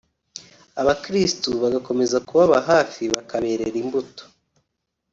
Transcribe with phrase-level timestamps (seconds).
[0.81, 4.23] Abakirisitu bagakomeza kubaba hafi bakaberera imbuto